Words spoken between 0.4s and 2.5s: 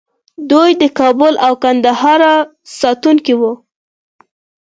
دوی د کابل او ګندهارا